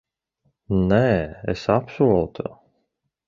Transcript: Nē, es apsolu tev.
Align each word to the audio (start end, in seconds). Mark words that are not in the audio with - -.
Nē, 0.91 1.01
es 1.53 1.65
apsolu 1.75 2.19
tev. 2.39 2.57